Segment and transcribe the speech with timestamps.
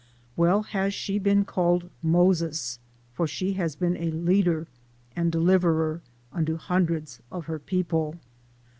[0.35, 2.79] Well has she been call ed" Moses"
[3.13, 4.65] for she has been a leader
[5.15, 6.01] and deliverer
[6.33, 8.13] unto hundreds of her people.
[8.13, 8.27] 2 PREFACE.